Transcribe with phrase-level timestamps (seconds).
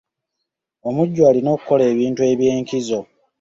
[0.87, 2.99] Omujjwa alina okukola ebintu eby'enkizo.